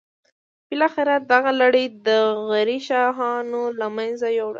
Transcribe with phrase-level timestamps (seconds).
[0.69, 2.07] بالاخره دغه لړۍ د
[2.47, 4.49] غوري شاهانو له منځه یوړه.